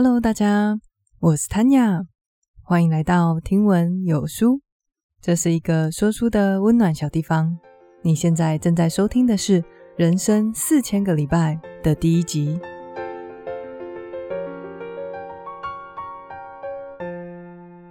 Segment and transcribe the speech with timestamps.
[0.00, 0.78] Hello，大家，
[1.18, 2.06] 我是 Tanya，
[2.62, 4.60] 欢迎来到听闻有书。
[5.20, 7.58] 这是一个说书的温暖小地方。
[8.04, 9.60] 你现在正在收听的是
[9.96, 12.60] 《人生四千个礼拜》的第一集。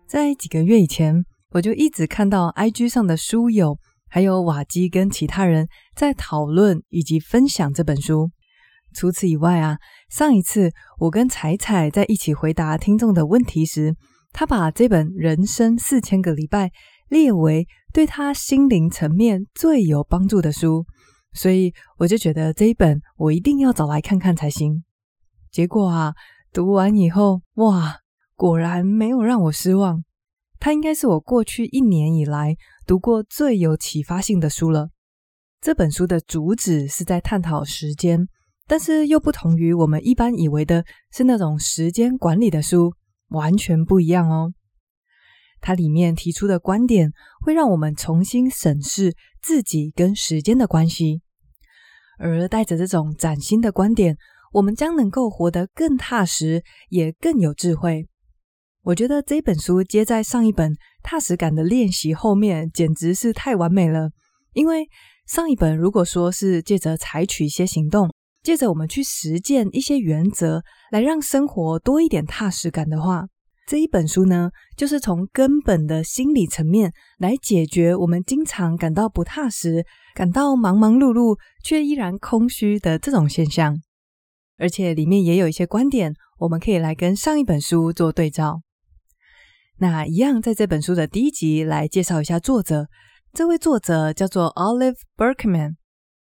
[0.08, 3.78] 在几个月以前，我就一直看到 IG 上的书友，
[4.08, 8.32] 还有瓦基跟其他人在讨论以及分享这本书。
[8.94, 9.78] 除此以外啊，
[10.10, 13.96] 上一次我跟彩彩在一起回答听众的问题时，
[14.32, 16.68] 他把这本《人生四千个礼拜》
[17.10, 20.86] 列为对他心灵层面最有帮助的书，
[21.34, 24.84] 所以我就觉得这一本我一定要找来看看才行。
[25.52, 26.14] 结果啊，
[26.54, 27.98] 读完以后，哇，
[28.36, 30.04] 果然没有让我失望。
[30.60, 34.90] 它应该是我过去一年以来读过最有启发性的书了。
[35.60, 38.28] 这本书的主旨是在探讨时间。
[38.68, 42.94] 但是又不同于我们一般以为的是那种时间管理的书，
[43.30, 44.54] 完全不一样哦。
[45.60, 51.22] 它里面提出的观点会让我们重新审视自己跟时间的关系，
[52.20, 54.18] 而带着这种崭新的观点，
[54.54, 58.08] 我们将能够活得更踏实，也更有智慧。
[58.84, 60.72] 我觉得这本书接在上一本
[61.02, 64.12] 《踏实感的练习》后面，简直是太完美了。
[64.54, 64.88] 因为
[65.26, 68.10] 上一本如果说是借着采取一些行动，
[68.48, 73.26] 借着我们去实践一些原则，来让生活多一点踏实感的话，
[73.68, 83.82] 这一本书呢，就是从根本的心理层面来解决我们经常感到不踏实、感到忙忙碌碌却依然空虚的这种现象。
[84.58, 88.62] 而且里面也有一些观点，我们可以来跟上一本书做对照。
[89.80, 92.88] 那一样，在这本书的第一集来介绍一下作者，
[93.34, 95.74] 这位作者叫做 Olive Berkman。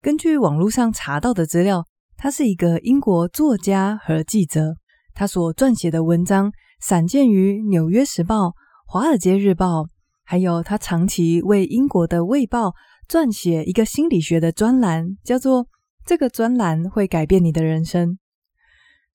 [0.00, 1.84] 根据网络上查到的资料。
[2.20, 4.74] 他是一个英国作家和记者，
[5.14, 8.46] 他所撰写的文章散见于《纽约时报》、
[8.86, 9.82] 《华尔街日报》，
[10.24, 12.70] 还有他长期为英国的《卫报》
[13.08, 15.64] 撰写一个心理学的专栏，叫做
[16.04, 18.08] 《这个专栏会改变你的人生》。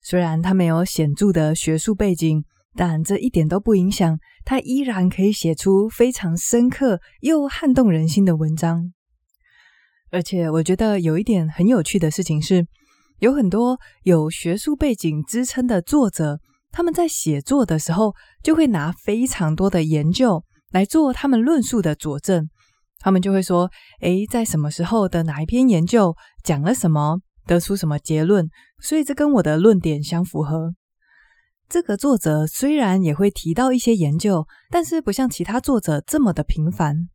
[0.00, 2.42] 虽然他没有显著的学术背景，
[2.74, 8.94] 但这一点都不影响，他依然可以写出非常深刻又撼动人心的文章。
[10.10, 12.66] 而且，我觉得有一点很有趣的事情是，
[13.24, 16.38] 有很多有学术背景支撑的作者，
[16.70, 22.50] 他们在写作的时候就会拿非常多的研究来做他们论述的佐证。
[22.98, 23.70] 他们就会说
[24.02, 28.46] ：“诶，在什么时候的哪一篇研究讲了什么，得出什么结论，
[28.82, 30.74] 所以这跟我的论点相符合。”
[31.66, 37.08] 这个作者虽然也会提到一些研究，但是不像其他作者这么的频繁。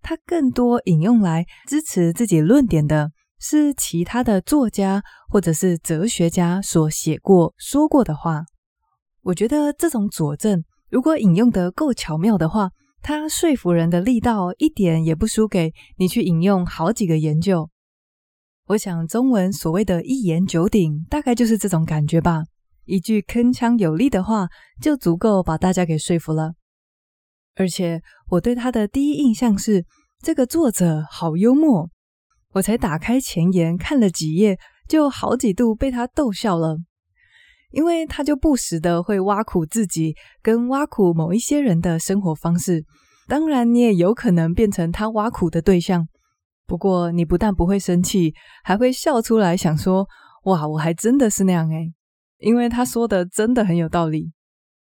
[0.00, 3.10] 他更多引用来支持自己论点的。
[3.44, 8.44] 是其他的作家或者是哲学家所写过、说过的话。
[9.22, 12.70] 我觉得这种佐证，如果引用得够巧妙的话，
[13.02, 17.68] 它说服人的力道一点也不输给你去引用好几个研究。
[18.68, 22.44] 我想中文所谓的一言九鼎，大概就是这种感觉吧。
[22.84, 24.46] 一句铿锵有力的话，
[24.80, 26.52] 就足够把大家给说服了。
[27.56, 29.84] 而且我对他的第一印象是，
[30.22, 31.90] 这个作者好幽默。
[32.52, 34.58] 我才打开前言看了几页，
[34.88, 36.78] 就好几度被他逗笑了，
[37.70, 42.84] 因为他就不时的会挖苦自己，跟挖苦某一些人的生活方式。
[43.26, 46.06] 当然，你也有可能变成他挖苦的对象。
[46.66, 50.06] 不过，你不但不会生气，还会笑出来，想说
[50.44, 51.92] ：“哇，我还真的是那样诶。”
[52.38, 54.32] 因为他说的真的很有道理。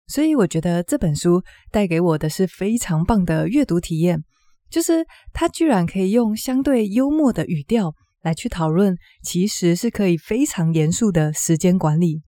[0.07, 1.41] 所以，我觉得这本书
[1.71, 4.23] 带给我的是非常棒的阅读体验。
[4.73, 12.23] 就是他居然可以用相对幽默的语调来去讨论，其实是可以非常严肃的时间管理，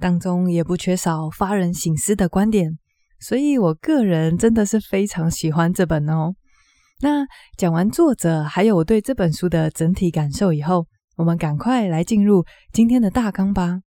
[0.00, 2.76] 当中也不缺少发人省思的观点，
[3.20, 6.34] 所以我个人真的是非常喜欢这本哦。
[7.00, 7.24] 那
[7.56, 10.84] 讲完作者还有我对这本书的整体感受以后，
[11.16, 13.82] 我们赶快来进入今天的大纲吧。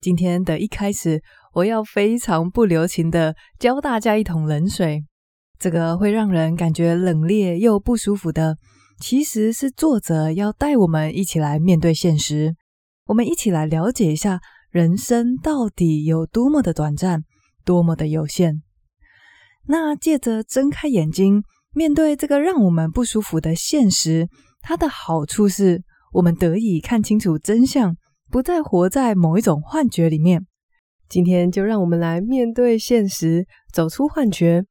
[0.00, 5.04] 今天的一开始，我要非常不留情的浇大家一桶冷水。
[5.60, 8.56] 这个会让人感觉冷冽又不舒服的，
[8.98, 12.56] 其实是作者要带我们一起来面对现实，
[13.04, 14.40] 我们一起来了解一下
[14.70, 17.24] 人生到底有多么的短暂，
[17.62, 18.62] 多么的有限。
[19.66, 24.30] 那借着睁开眼睛，面对这个让我们不舒服的现实，
[24.62, 25.82] 它的好处是
[26.14, 27.94] 我们得以看清楚真相，
[28.30, 30.46] 不再活在某一种幻觉里面。
[31.06, 34.64] 今天就让我们来面对现实，走出幻觉。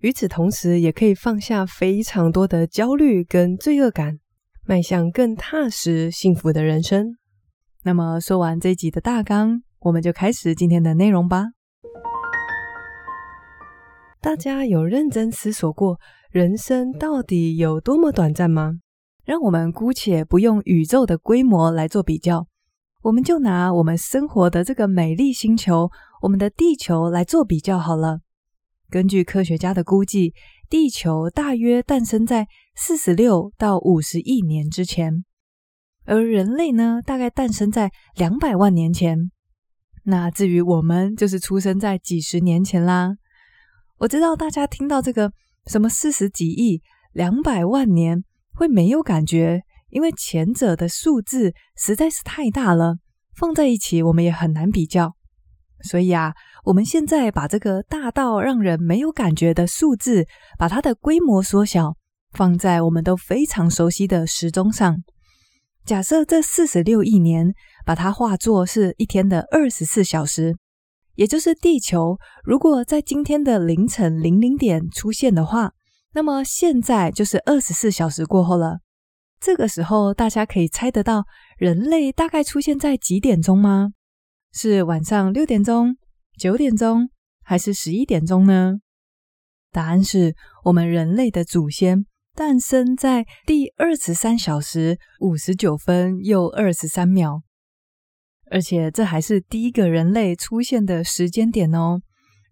[0.00, 4.18] 与此同时，也可以放下非常多的焦虑跟罪恶感，
[4.64, 7.16] 迈向更踏实、幸福的人生。
[7.82, 11.46] 那么，说完这一集的大纲，我们就开始今天的内容吧。
[14.20, 15.98] 大家有认真思索过
[16.30, 18.72] 人生到底有多么短暂吗？
[19.24, 22.46] 让我们姑且不用宇宙的规模来做比较，
[23.02, 25.90] 我们就拿我们生活的这个美丽星球，
[26.22, 28.18] 我们的地球来做比较好了。
[28.88, 30.34] 根据科学家的估计，
[30.68, 35.24] 地球大约诞生在四十六到五十亿年之前，
[36.04, 39.30] 而人类呢，大概诞生在两百万年前。
[40.04, 43.16] 那至于我们，就是出生在几十年前啦。
[43.98, 45.32] 我知道大家听到这个
[45.66, 46.80] 什么四十几亿、
[47.12, 48.22] 两百万年
[48.52, 52.98] 会没有感觉，因为前者的数字实在是太大了，
[53.34, 55.16] 放在一起我们也很难比较。
[55.82, 56.34] 所以啊，
[56.66, 60.26] 我们现在把这个大到让人没有感觉的数字，
[60.58, 61.94] 把它的规模缩小，
[62.32, 64.96] 放在我们都非常熟悉的时钟上。
[65.84, 67.54] 假设这四十六亿年，
[67.84, 70.56] 把它化作是一天的二十四小时。
[71.14, 75.70] 也就是地球，如果在今天的凌晨零零点出现的话，
[76.14, 78.78] 那么现在就是二十四小时过后了。
[79.40, 81.26] 这个时候，大家可以猜得到
[81.58, 83.90] 人类大概出现在几点钟吗？
[84.52, 85.96] 是晚上六点钟、
[86.38, 87.08] 九点钟，
[87.42, 88.74] 还是十一点钟呢？
[89.72, 90.34] 答案是
[90.64, 92.04] 我们人类的祖先
[92.34, 97.42] 诞生在第二十三小时五十九分又二十三秒。
[98.50, 102.00] 而且这还是第一个人类出现的时间点哦。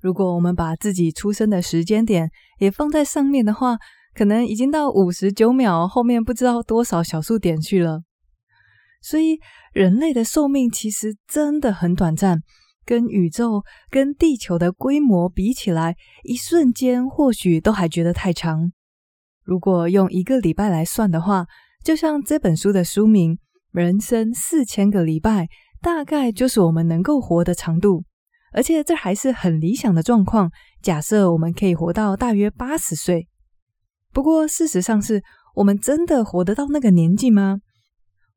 [0.00, 3.76] 如果我们把自己出生的时间点也放在上面的话，
[4.14, 8.02] 可能已经到五十九秒后面不知道多少小数点去了。
[9.02, 9.38] 所以
[9.72, 12.40] 人类的寿命其实真的很短暂，
[12.84, 18.72] 跟宇宙、跟地球的规模比起来，一瞬间或许都还觉得太长。
[19.42, 21.46] 如果用一个礼拜来算的话，
[21.82, 23.32] 就像这本书的书名
[23.72, 25.44] 《人生四千个礼拜》。
[25.82, 28.04] 大概就是我们能够活的长度，
[28.54, 30.50] 而且这还是很理想的状况。
[30.80, 33.28] 假设我们可以活到大约八十岁，
[34.10, 35.22] 不过事实上是
[35.56, 37.58] 我们真的活得到那个年纪吗？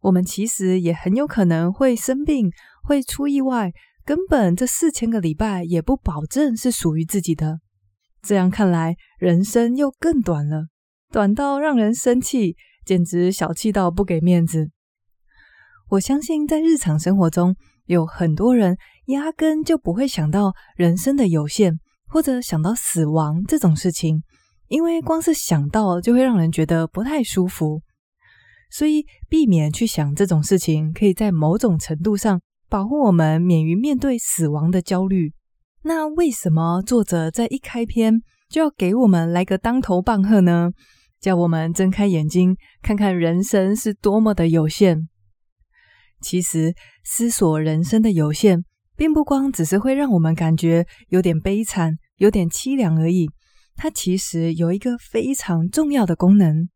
[0.01, 2.51] 我们其实也很有可能会生病，
[2.83, 3.71] 会出意外，
[4.07, 7.59] 根本这四千个礼拜也不保证是属于自己的。
[8.21, 10.67] 这样看来，人生又更短了，
[11.11, 12.55] 短到让人生气，
[12.85, 14.69] 简直小气到不给面子。
[15.89, 17.57] 我相信，在日常生活中，
[17.87, 18.77] 有很多人
[19.07, 21.73] 压根就不会想到人生的有限，
[22.07, 24.23] 或者想到死亡这种事情，
[24.69, 27.81] 因为光是想到就会让人觉得不太舒服。
[28.71, 35.33] 所以，避免去想这种事情，可以在某种程度上保护我们免于面对死亡的焦虑。
[35.83, 40.71] 那为什么作者在一开篇就要给我们来个当头棒喝呢？
[41.19, 45.07] 叫我们睁开眼睛，看看人生是多么的有限。
[46.21, 48.63] 其实，思索人生的有限，
[48.95, 53.29] 并不光只是会让我们感觉有点悲惨、有点凄凉而已。
[53.75, 56.69] 它其实有一个非常重要的功能，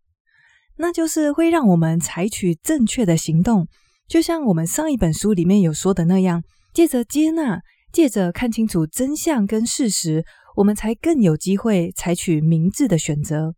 [0.77, 3.67] 那就是会让我们采取正确的行动。
[4.11, 6.43] 就像我们上一本书里面有说的那样，
[6.73, 7.61] 借着接纳，
[7.93, 10.25] 借着看清楚真相跟事实，
[10.57, 13.55] 我们才更有机会采取明智的选择。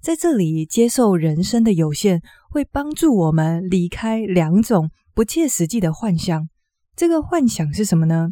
[0.00, 6.48] 在这里，接受人生的有限，会帮助我们离开两种不切实际的幻想。
[6.96, 8.30] 这个幻想是什么呢？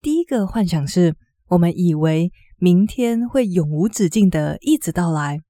[0.00, 1.16] 第一个幻想是
[1.48, 5.40] 我们以为明天会永无止境的一直到来。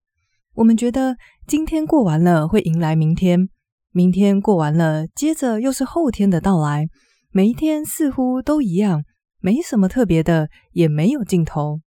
[0.55, 3.49] 我们觉得今天过完了，会迎来明天；
[3.93, 6.87] 明天过完了，接着又是后天的到来。
[7.33, 9.03] 每一天似乎都一样，
[9.41, 11.81] 没什么特别的，也没有尽头。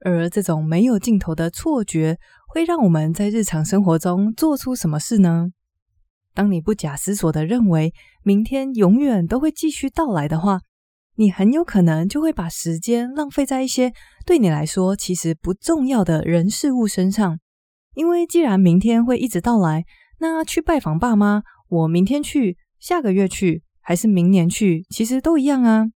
[0.00, 2.18] 而这种没有尽头的错觉，
[2.48, 5.48] 会让我们在日常生活中做出什么事呢？
[6.32, 7.92] 当你不假思索地认为
[8.22, 10.60] 明天永远都会继续到来的话，
[11.16, 13.92] 你很有可能就会把时间浪费在一些
[14.24, 17.38] 对你来说其实不重要的人事物身上。
[17.94, 19.84] 因为既然明天会一直到来，
[20.20, 25.86] 那去拜访爸妈，我明天去，下个月去，还是明年去，其实都一样啊。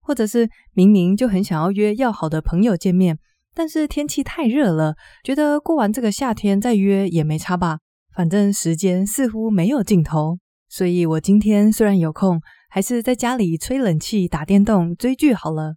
[0.00, 3.18] 或者是明明就很想要约要好的朋友见面，
[3.54, 7.78] 但是天气太热了，觉得过完这个夏天再约也没差吧，
[8.14, 10.38] 反正时间似乎没有尽头。
[10.68, 15.76] 所以我今天虽然有空，还是在家里吹冷气、打电动、追剧好了。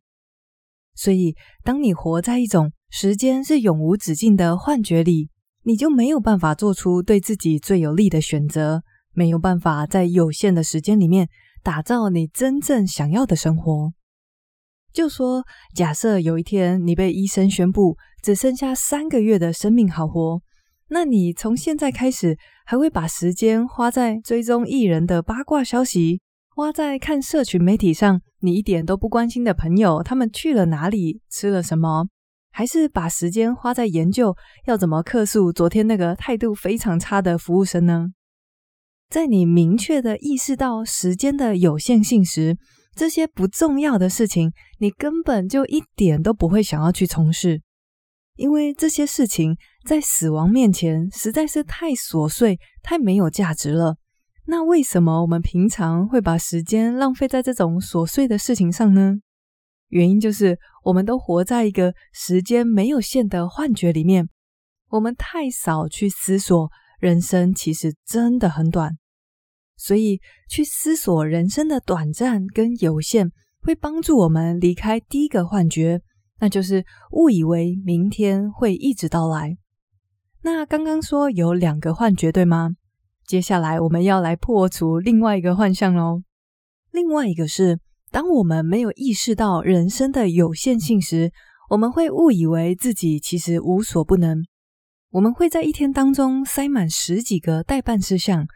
[0.95, 5.29] 所以，当你活在一种时间是永无止境的幻觉里，
[5.63, 11.27] 你就没有办法做出对自己最有利的选择，没有办法在有限的时间里面
[11.61, 13.93] 打造你真正想要的生活。
[14.91, 15.43] 就说，
[15.75, 20.41] 假设有一天你被医生宣布只剩下三个月的生命好活，
[20.87, 26.21] 那你从现在开始还会把时间花在追踪艺人的八卦消息，
[26.55, 32.07] 花在看社群媒体上你一点都不关心的朋友，他们去了哪里，吃了什么？
[32.59, 34.35] 还是把时间花在研究
[34.65, 38.07] 要怎么客诉昨天那个态度非常差的服务生呢？
[39.09, 42.57] 在你明确的意识到时间的有限性时，
[42.93, 47.61] 这些不重要的事情，你根本就一点都不会想要去从事，
[48.35, 53.95] 因为这些事情在死亡面前实在是太琐碎、太没有价值了。
[54.47, 59.13] 那为什么我们平常会把时间浪费在这种琐碎的事情上呢？
[59.87, 64.29] 原因就是我们都活在一个时间没有限的幻觉里面，
[64.89, 66.69] 我们太少去思索
[66.99, 68.97] 人生其实真的很短，
[69.77, 70.19] 所以
[70.49, 73.31] 去思索人生的短暂跟有限，
[73.61, 76.01] 会帮助我们离开第一个幻觉，
[76.39, 79.57] 那就是误以为明天会一直到来。
[80.41, 82.71] 那刚刚说有两个幻觉，对吗？
[83.27, 86.23] 接下来我们要来破除另外一个幻象喽。
[86.91, 87.79] 另外一个是，
[88.11, 91.31] 当我们没有意识到人生的有限性时，
[91.69, 94.43] 我们会误以为自己其实无所不能。
[95.11, 98.47] 我们会在一天当中塞满十几个待办事项，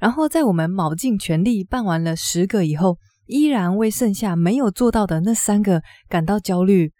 [0.00, 6.92] 然后在我们卯尽全力办完了十个以后，依然为剩下没有做到的那三个感到焦虑，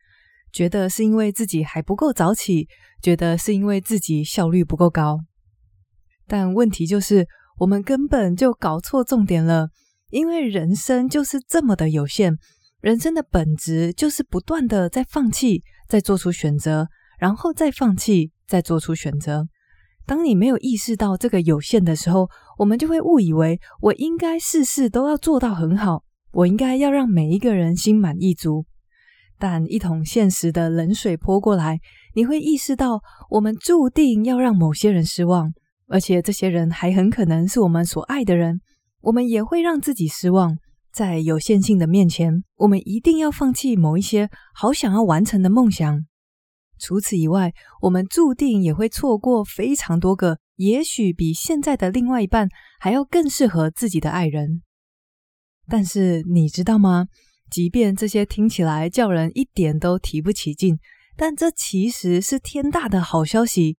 [0.52, 2.66] 觉得是因为自己还不够早起，
[3.00, 5.20] 觉得是因为自己效率不够高。
[6.26, 7.26] 但问题就是，
[7.58, 9.68] 我们根本就搞错重点了。
[10.10, 12.36] 因为人生就是这么的有限，
[12.80, 16.88] 人生的本质就是不断的在放弃，再做出选择，
[17.18, 19.46] 然后再放弃，再做出选择。
[20.06, 26.02] 当你没有意识到这个有限的时候，我们就会误以为我应该事事都要做到很好，
[26.32, 28.66] 我应该要让每一个人心满意足。
[29.38, 31.78] 但一桶现实的冷水泼过来，
[32.14, 33.00] 你会意识到，
[33.30, 35.52] 我们注定要让某些人失望。
[35.86, 38.60] 而且这些人还很可能是我们所爱的人，
[39.02, 40.58] 我们也会让自己失望。
[40.92, 46.04] 在有限性的面前，我们一定要放弃某一些好想要完成的梦想。
[46.78, 47.52] 除此以外，
[47.82, 52.48] 我们注定也会错过非常多个，也许比现在的另外一半
[52.80, 54.62] 还要更适合自己的爱人。
[55.68, 57.06] 但是你知道吗？
[57.50, 60.78] 即便这些听起来叫人一点都提不起劲，
[61.16, 63.76] 但这其实是天大的好消息。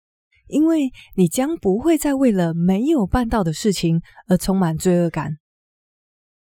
[0.52, 5.38] 因为你将不会再为了没有办到的事情而充满罪恶感。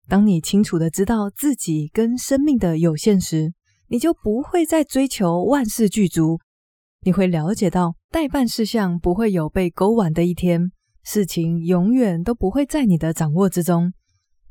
[0.08, 3.52] 当你清楚的知道自己跟生命的有限时，
[3.86, 6.40] 你就不会再追求万事俱足。
[7.02, 13.92] 你会了解到待办事项不会有被勾完的一天，事情永远都不会在你的掌握之中，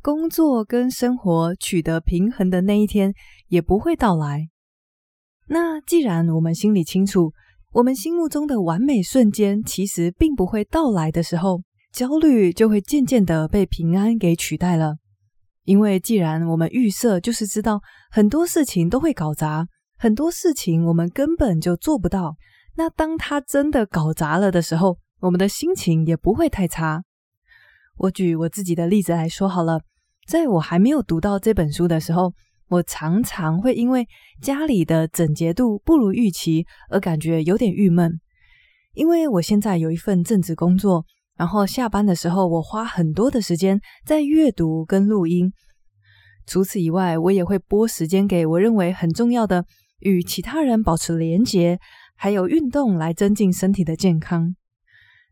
[0.02, 3.14] 工作跟生活取得平衡的那一天
[3.48, 4.48] 也不会到来。
[5.48, 7.34] 那既然我们心里清楚，
[7.72, 11.62] 我们心目中的完美瞬间其实并不会到来的时候，
[11.92, 14.96] 焦虑就会渐渐的被平安给取代了。
[15.66, 19.68] 因为既然我们预设就是知道很多事情都会搞砸，
[20.00, 22.36] 很多事情我们根本就做不到，
[22.76, 27.04] 那当它真的搞砸了的时候，我们的心情也不会太差。
[27.98, 29.82] 我举我自己的例子来说好了，
[30.28, 32.34] 在我还没有读到这本书的时候。
[32.70, 34.08] 我常常会因为
[34.42, 38.20] 家里的整洁度不如预期而感觉有点郁闷，
[38.94, 41.04] 因为我现在有一份正职工作，
[41.36, 45.52] 然后下班的时候我花很多的时间在阅读跟录音。
[46.46, 49.66] 除此以外，我也会拨时间给我认为很重要的
[50.00, 51.80] 与其他人保持连结，
[52.16, 54.56] 还有运动来增进身体的健康。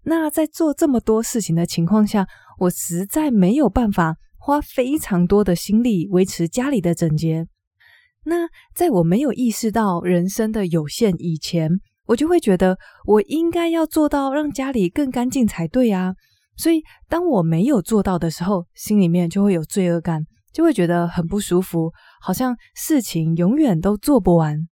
[0.03, 2.27] 那在做这么多事情的情况下，
[2.59, 4.15] 我实在没有办法。
[4.47, 7.45] 花非常多的心力维持家里的整洁。
[8.23, 11.69] 那在我没有意识到人生的有限以前，
[12.05, 16.15] 我就会觉得我应该要做到让家里更干净才对啊。
[16.55, 20.23] 所以当我没有做到的时候，心里面就会有罪恶感，
[20.53, 24.69] 就会觉得很不舒服，好像事情永远都做不完。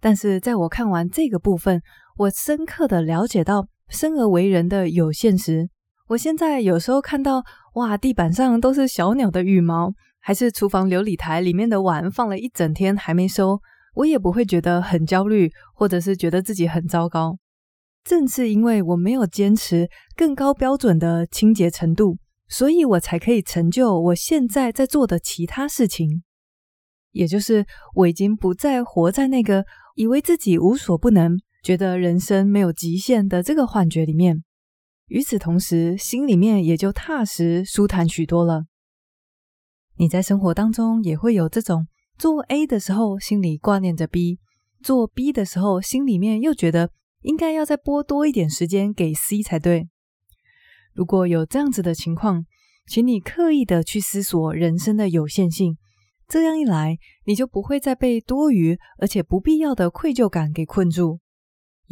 [0.00, 1.80] 但是在我看完这个部分，
[2.18, 5.70] 我深刻的了解到生而为人的有限时，
[6.08, 7.42] 我现在有时候看到。
[7.74, 13.58] 哇，地板上都是小鸟的羽毛，还是厨房流理台里面的碗放了一整天还没收，
[13.94, 17.38] 我也不会觉得很焦虑，或者是觉得自己很糟糕。
[18.04, 26.22] 正是因为我没有坚持更高标准的清洁程度，所以我才可以成就我现在在做的其他事情。
[27.12, 34.44] 也就是我已经不再活在那个以为自己无所不能、觉得人生没有极限的这个幻觉里面。
[35.12, 38.64] 与此同时，心里面也就踏实、舒坦许多了。
[39.98, 44.38] 你在生活当中也会有这种做 A 的时候心里挂念着 B，
[44.82, 49.90] 做 B 的时候心里面又觉得应该要再拨多一点时间给 C 才对。
[50.94, 52.46] 如果有这样子的情况，
[52.86, 55.76] 请你刻意的去思索人生的有限性。
[56.26, 61.20] 这样一来，你就不会再被多余而且不必要的愧疚感给困住。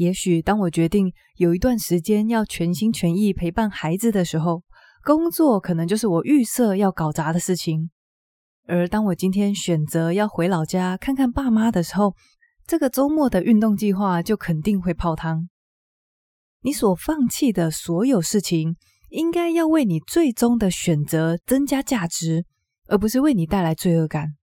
[0.01, 4.63] 也许当我决定有一段时间要全心全意陪伴孩子的时候，
[5.05, 7.91] 工作可能就是我预设要搞砸的事情。
[8.67, 12.15] 而当我今天选择要回老家看看爸妈的时候，
[12.67, 15.51] 这个周末的运动计划就肯定会泡汤。
[16.63, 18.77] 你所放弃的所有事情，
[19.11, 22.47] 应该要为你最终的选择增加价值。
[22.89, 24.35] 而不是为你带来罪恶感，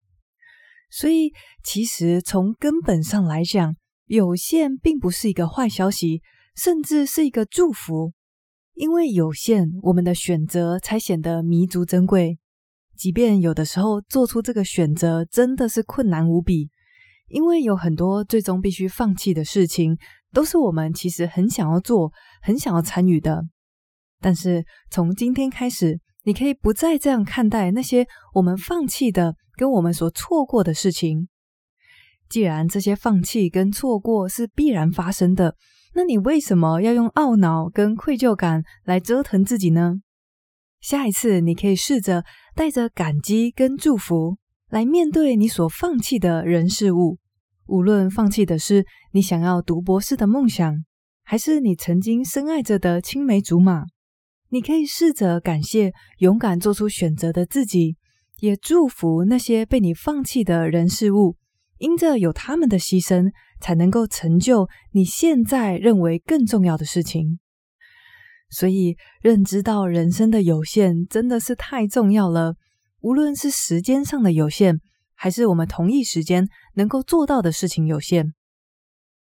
[0.90, 1.34] 所以
[1.66, 3.76] 其实从根本上来讲，
[4.08, 6.22] 有限并不是一个坏消息，
[6.56, 8.14] 甚至是一个祝福。
[8.74, 12.40] 因为有限，我们的选择才显得弥足珍贵。
[12.96, 16.70] 即便有的时候做出这个选择真的是困难无比，
[17.28, 19.98] 因为有很多最终必须放弃的事情，
[20.32, 22.12] 都是我们其实很想要做、
[22.42, 23.44] 很想要参与的。
[24.22, 31.28] 但是从今天开始，你可以不再这样看待那些我们放弃的跟我们所错过的事情。
[32.30, 35.56] 既然这些放弃跟错过是必然发生的，
[35.94, 39.96] 那你为什么要用懊恼跟愧疚感来折腾自己呢？
[40.80, 44.38] 下一次你可以试着带着感激跟祝福
[44.70, 47.18] 来面对你所放弃的人事物，
[47.66, 50.84] 无论放弃的是你想要读博士的梦想，
[51.24, 53.86] 还是你曾经深爱着的青梅竹马。
[54.50, 57.98] 你可以试着感谢勇敢做出选择的自己，
[58.40, 61.36] 也祝福那些被你放弃的人事物，
[61.78, 67.40] 因着有他们的牺牲，才能够成就你现在认为更重要的事情。
[68.50, 72.56] 所以，认知到人生的有限真的是太重要了。
[73.02, 74.80] 无论是时间上的有限，
[75.14, 78.34] 还是我们同一时间能够做到的事情有限。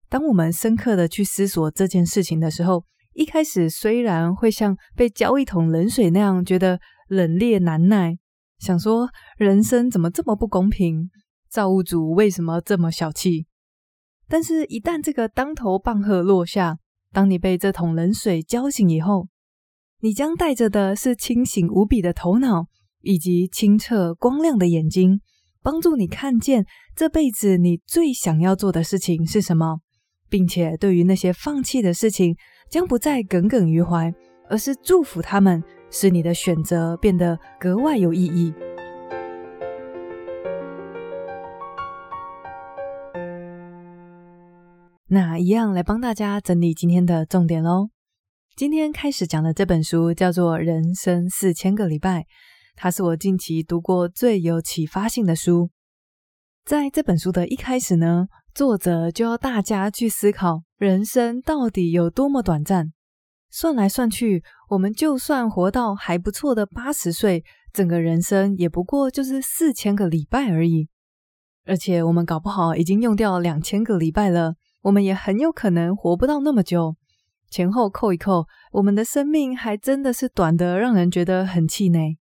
[0.09, 2.85] 当我们深刻的去思索这件事情的时候，
[3.15, 8.17] 一开始虽然会像被浇一桶冷水那样觉得冷冽难耐，
[8.59, 11.11] 想说人生怎么这么不公平，
[11.49, 13.47] 造物主为什么这么小气？
[14.29, 16.79] 但是，一旦这个当头棒喝落下，
[17.13, 19.29] 当你被这桶冷水浇醒以后，
[20.01, 22.67] 你将带着的是清醒无比的头脑，
[23.03, 25.21] 以及清澈光亮的眼睛，
[25.63, 29.81] 帮助你看见这辈子你最想要做的事情是什么，
[30.29, 32.37] 并且对于那些放弃的事情，
[32.69, 34.13] 将不再耿耿于怀，
[34.51, 38.53] 而是祝福他们，使你的选择变得格外有意义。
[45.09, 47.91] 那一样来帮大家整理今天的重点喽。
[48.57, 52.23] 今天开始讲的这本书叫做《人生四千个礼拜》，
[52.75, 55.71] 它是我近期读过最有启发性的书。
[56.65, 62.93] 在这本书的一开始呢，作者就要大家去思考人生到底有多么短暂。
[63.49, 70.89] 算来算去，我们就算活到还不错的八十岁，整个人生也不过就是四千个礼拜而已。
[71.65, 76.95] 而且我们搞不好已经用掉两千个礼拜了，我们也很有可能活不到那么久。
[77.51, 82.17] 前后扣一扣，我们的生命还真的是短的让人觉得很气馁。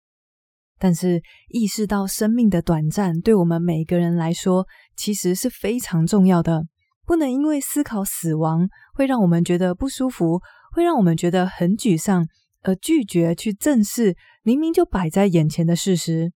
[0.79, 4.65] 但是意识到生命的短暂，对我们每个人来说，
[4.97, 6.63] 其实是非常重要的。
[7.05, 10.41] 不能因为思考死亡会让我们觉得不舒服，
[10.73, 12.25] 会让我们觉得很沮丧，
[12.63, 16.33] 而拒绝去正视明明就摆在眼前的事实。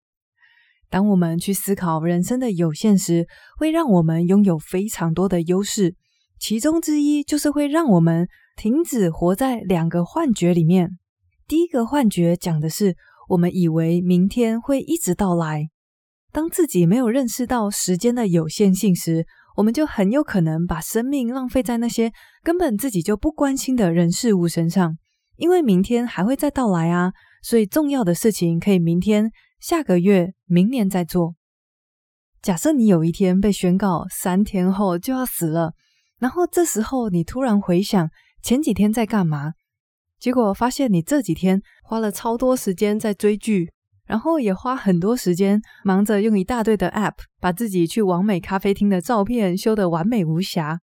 [0.90, 5.94] 当我们去思考人生的有限时，会让我们拥有非常多的优势，
[6.38, 10.90] 其中之一就是会让我们停止活在两个幻觉里面。
[11.48, 12.96] 第一个幻觉讲的是，
[13.28, 15.68] 我们以为明天会一直到来。
[16.32, 24.98] 当自己没有认识到时间的有限性时，我们就很有可能把生命浪费在那些根本自己就不关心的人事物身上。
[25.36, 31.34] 因为明天还会再到来啊，所以重要的事情可以明天、下个月、明年再做。
[32.42, 35.72] 假设你有一天被宣告三天后就要死了，
[36.18, 38.08] 然后这时候你突然回想
[38.42, 39.52] 前几天在干嘛？
[40.18, 43.70] 结果发现你这几天花了超多时间在追剧，
[44.06, 50.80] 然后也花很多时间忙着用一大堆的 App 把自己去完美咖啡厅的照片修得完美无瑕。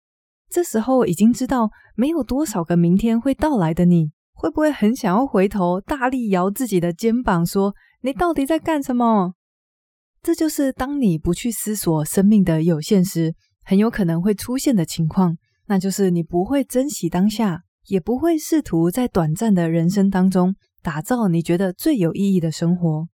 [0.48, 9.34] 这时候已经知道没有多少个明天会到来的你，会不会很想要回头大力摇自己的肩膀说：“你到底在干什么？”
[10.20, 13.34] 这就是当你不去思索生命的有限时，
[13.70, 17.62] 很有可能会出现的情况，那就是你不会珍惜当下。
[17.86, 23.06] 也不会试图在短暂的人生当中打造你觉得最有意义的生活。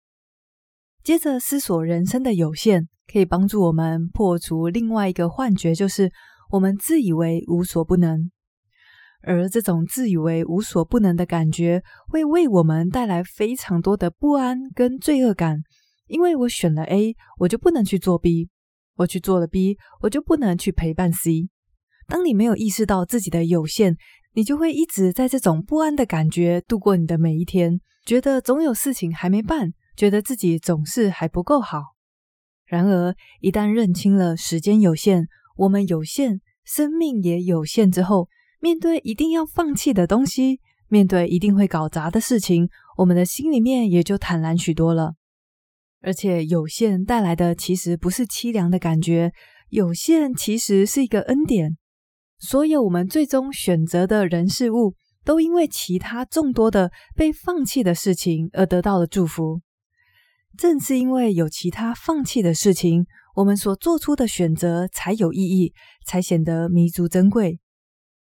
[1.03, 6.09] 接着思索人生的有限，可以帮助我们破除另外一个幻觉，就是
[6.49, 8.31] 我们自以为无所不能。
[9.23, 15.57] 而这种自以为无所不能的感觉，会为我们带来非常多的不安跟罪恶感。
[16.07, 18.47] 因为我选了 A，我就不能去做 B；
[18.95, 21.49] 我去做了 B，我就不能去陪伴 C。
[22.07, 23.97] 当你没有意识到自己的有限，
[24.33, 31.95] 你就会一直在这种不安的感觉度过你的每一天，觉得总有事情还没办，觉得自己总是还不够好。
[32.65, 35.27] 然而，一旦认清了时间有限，
[35.57, 38.27] 我们有限，生命也有限之后，
[38.59, 45.15] 面对一定要放弃的东西，面对一定会搞砸的事情，我们的心里面也就坦然许多了。
[46.05, 49.31] 而且，有限带来的其实不是凄凉的感觉，
[49.69, 51.77] 有限其实是一个恩典。
[52.37, 59.61] 所有我们最终选择的人事物，都因为其他众多的被放弃的事情而得到了祝福。
[60.55, 65.73] 正是因为有其他放弃的事情，我们所做出的选择才有意义，
[66.05, 67.59] 才显得弥足珍贵。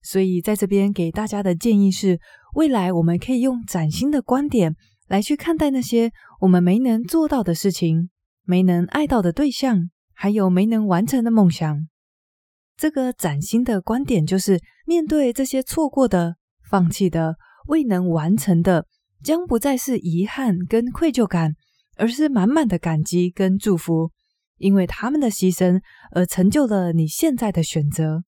[0.01, 2.17] 所以，在这边给大家的建议是：
[2.55, 4.73] 未来我们可以用崭新的观点
[5.07, 8.09] 来去看待那些我们没能做到的事情、
[8.43, 11.87] 没能爱到的对象，还有没能完成的梦想。
[12.75, 16.35] 这个崭新的观点就是，面对这些错过的、
[16.69, 17.35] 放弃的、
[17.67, 18.85] 未能完成的，
[19.23, 21.55] 将不再是遗憾跟愧疚感，
[21.95, 24.11] 而是满满的感激跟祝福，
[24.57, 28.23] 因为他们的牺牲而成就了你现在的选择。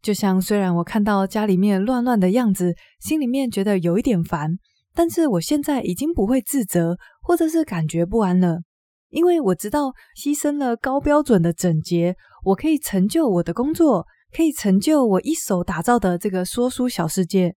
[0.00, 4.58] 就像虽然我看到家里面乱乱的样子，心里面觉得有一点烦，
[4.94, 8.60] 但是我现在已经不会自责，或者是感觉不安了。
[9.10, 17.54] 因为我知道，牺牲了高标准的整洁，我可以成就我的工作，可以成就我一手打造的这个说书小世界。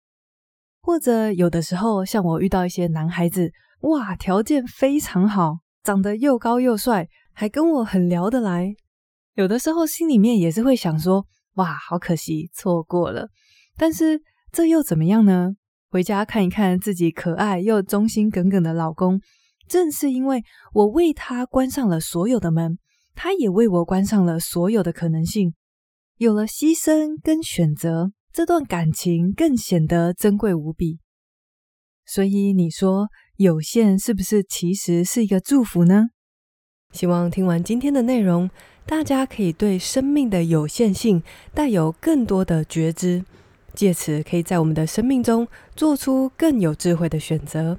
[0.81, 8.75] 或者有的时候，像我遇到一些男孩子，哇，条件非常好，长得又高又帅，还跟我很聊得来。
[9.33, 13.29] 有的时候心里面也是会想说，哇，好可惜，错过了。
[13.77, 14.21] 但是
[14.51, 15.51] 这又怎么样呢？
[15.95, 19.21] 回家看一看自己可爱又忠心耿耿的老公。
[19.65, 22.77] 正是因为我为他关上了所有的门，
[23.13, 25.53] 他也为我关上了所有的可能性。
[26.17, 30.99] 有了牺牲跟选择，这段感情更显得珍贵无比。
[32.05, 36.07] 所以你说有限是不是其实是一个祝福呢？
[36.91, 38.49] 希望听完今天的内容，
[38.85, 43.23] 大家可以对生命的有限性带有更多的觉知，
[43.75, 47.77] 借此可以在我们的生命中做出更有智慧的选择。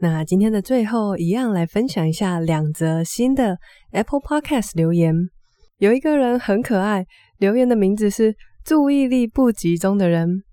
[0.00, 3.58] 那今天的最后，一样来分享一下两则新的
[3.90, 5.12] Apple Podcast 留言。
[5.78, 7.04] 有一个人很可爱，
[7.38, 10.44] 留言的名字是“注意力不集中的人”。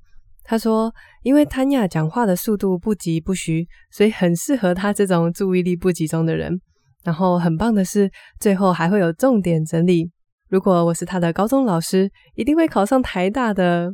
[0.43, 6.59] 他说：“因为 Tanya 讲话的速度不疾不徐，所以很适合他这种注意力不集中的人。
[7.03, 10.09] 然后很棒的是，最后还会有重点整理。
[10.49, 13.93] 如果我是他的高中老师，一定会考上台大的。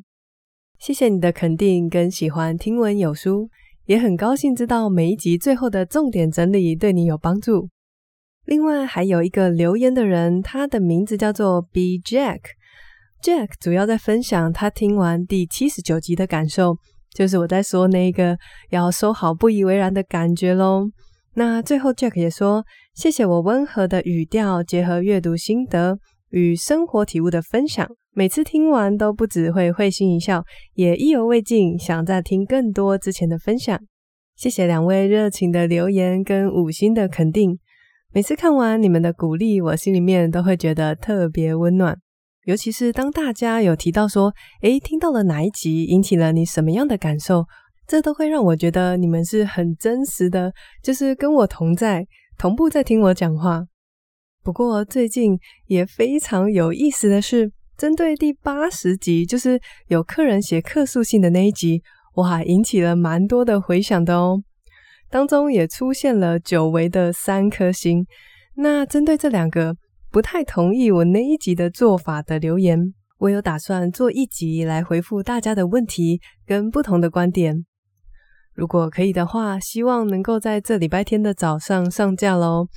[0.82, 3.50] 谢谢你的肯定跟喜欢听闻有书。”
[3.86, 7.70] 也很高兴知道每一集最后的重点整理对你有帮助。
[8.46, 12.40] 另外还有一个留言的人，他的名字叫做 B Jack。
[13.22, 16.78] Jack 主要在分享他听完第七十九集的感受，
[17.14, 18.36] 就是我在说那个
[18.72, 20.90] 要收好不以为然的感觉喽。
[21.36, 22.64] 那最后 Jack 也说，
[22.96, 26.00] 谢谢我温和的语调，结合阅读心得
[26.32, 27.88] 与生活体悟的分享。
[28.14, 33.80] 每次听完都不只会会心一笑，也意犹未尽，想再听更多之前的分享。
[34.36, 37.60] 谢谢两位热情的留言跟五星的肯定，
[38.12, 41.98] 每次看完你们的鼓励，我心里面都会觉得特别温暖。
[42.46, 47.46] 尤其是当大家有提到说，诶，听到了哪一集引起了你什么样的感受，
[47.86, 52.06] 这都会让我觉得你们是很真实的，就是跟我同在，
[52.38, 53.64] 同步在听我讲话。
[54.44, 57.52] 不过最近也非常有意思的是。
[57.78, 61.82] 针对第八十集，就是有客人写客诉信的那一集，
[62.14, 64.44] 哇，引起了蛮多的回响的哦。
[65.10, 68.06] 当中也出现了久违的三颗星。
[68.58, 69.76] 那针对这两个
[70.12, 77.66] 不太同意我那一集的做法的留言，我有打算做一集来回复大家的问题跟不同的观点。
[78.54, 82.68] 如果可以的话，希望能够在这礼拜天的早上上架喽。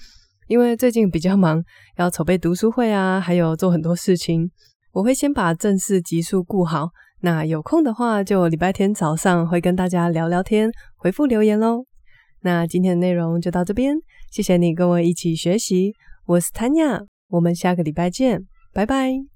[0.54, 1.60] 因为最近比较忙，
[1.96, 4.48] 要筹备读书会啊，还有做很多事情。
[4.92, 6.90] 我会先把正式集数顾好，
[7.22, 11.86] 那有空的话就礼拜天早上会跟大家聊聊天，回复留言喽。
[12.42, 13.96] 那今天的内容就到这边，
[14.30, 15.92] 谢谢你跟我一起学习，
[16.26, 19.33] 我是 Tanya，我们下个礼拜见，拜拜。